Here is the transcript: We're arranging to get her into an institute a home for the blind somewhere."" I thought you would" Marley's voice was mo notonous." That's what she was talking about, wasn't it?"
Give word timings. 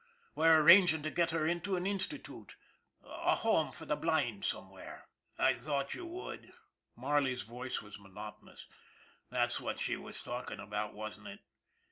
We're 0.33 0.59
arranging 0.59 1.03
to 1.03 1.11
get 1.11 1.29
her 1.29 1.45
into 1.45 1.75
an 1.75 1.85
institute 1.85 2.55
a 3.03 3.35
home 3.35 3.71
for 3.71 3.85
the 3.85 3.95
blind 3.95 4.43
somewhere."" 4.45 5.07
I 5.37 5.53
thought 5.53 5.93
you 5.93 6.07
would" 6.07 6.51
Marley's 6.95 7.43
voice 7.43 7.83
was 7.83 7.99
mo 7.99 8.09
notonous." 8.09 8.65
That's 9.29 9.59
what 9.59 9.79
she 9.79 9.95
was 9.97 10.23
talking 10.23 10.59
about, 10.59 10.95
wasn't 10.95 11.27
it?" 11.27 11.39